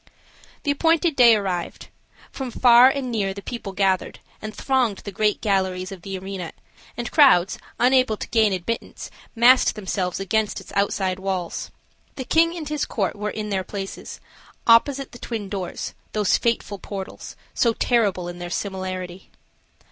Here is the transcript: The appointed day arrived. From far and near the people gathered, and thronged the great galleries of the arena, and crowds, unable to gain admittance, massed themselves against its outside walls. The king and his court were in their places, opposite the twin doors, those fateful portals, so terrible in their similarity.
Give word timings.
The 0.63 0.71
appointed 0.71 1.15
day 1.15 1.35
arrived. 1.35 1.89
From 2.31 2.49
far 2.49 2.89
and 2.89 3.11
near 3.11 3.35
the 3.35 3.43
people 3.43 3.71
gathered, 3.71 4.17
and 4.41 4.51
thronged 4.51 4.97
the 5.03 5.11
great 5.11 5.41
galleries 5.41 5.91
of 5.91 6.01
the 6.01 6.17
arena, 6.17 6.53
and 6.97 7.11
crowds, 7.11 7.59
unable 7.79 8.17
to 8.17 8.27
gain 8.29 8.51
admittance, 8.51 9.11
massed 9.35 9.75
themselves 9.75 10.19
against 10.19 10.59
its 10.59 10.71
outside 10.75 11.19
walls. 11.19 11.69
The 12.15 12.25
king 12.25 12.57
and 12.57 12.67
his 12.67 12.85
court 12.85 13.15
were 13.15 13.29
in 13.29 13.49
their 13.51 13.63
places, 13.63 14.19
opposite 14.65 15.11
the 15.11 15.19
twin 15.19 15.49
doors, 15.49 15.93
those 16.13 16.35
fateful 16.35 16.79
portals, 16.79 17.35
so 17.53 17.71
terrible 17.73 18.27
in 18.27 18.39
their 18.39 18.49
similarity. 18.49 19.29